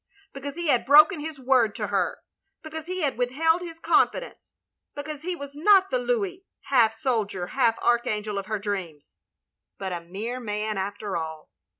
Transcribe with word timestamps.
Because 0.33 0.55
he 0.55 0.69
had 0.69 0.83
broken 0.87 1.19
his 1.19 1.39
word 1.39 1.75
to 1.75 1.85
her, 1.89 2.23
because 2.63 2.87
he 2.87 3.01
had 3.01 3.19
withheld 3.19 3.61
his 3.61 3.79
confidence, 3.79 4.55
because 4.95 5.21
he 5.21 5.35
was 5.35 5.53
not 5.55 5.91
the 5.91 5.99
Louis— 5.99 6.43
^half 6.71 6.95
soldier, 6.95 7.45
half 7.53 7.77
archangel 7.83 8.39
of 8.39 8.47
her 8.47 8.57
dreams; 8.57 9.11
but 9.77 9.91
a 9.91 10.01
mere 10.01 10.39
man 10.39 10.79
after 10.79 11.17
all. 11.17 11.51